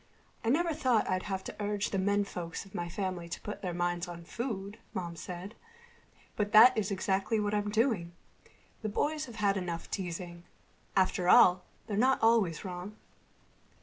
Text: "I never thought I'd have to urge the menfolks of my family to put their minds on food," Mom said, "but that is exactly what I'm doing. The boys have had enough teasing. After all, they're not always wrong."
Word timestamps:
"I 0.43 0.49
never 0.49 0.73
thought 0.73 1.07
I'd 1.07 1.21
have 1.29 1.43
to 1.43 1.55
urge 1.61 1.91
the 1.91 1.99
menfolks 1.99 2.65
of 2.65 2.73
my 2.73 2.89
family 2.89 3.29
to 3.29 3.41
put 3.41 3.61
their 3.61 3.71
minds 3.71 4.07
on 4.07 4.23
food," 4.23 4.79
Mom 4.95 5.15
said, 5.15 5.53
"but 6.35 6.53
that 6.53 6.75
is 6.75 6.89
exactly 6.89 7.39
what 7.39 7.53
I'm 7.53 7.69
doing. 7.69 8.13
The 8.81 8.89
boys 8.89 9.25
have 9.25 9.35
had 9.35 9.57
enough 9.57 9.91
teasing. 9.91 10.41
After 10.95 11.29
all, 11.29 11.65
they're 11.85 11.97
not 11.97 12.17
always 12.19 12.65
wrong." 12.65 12.95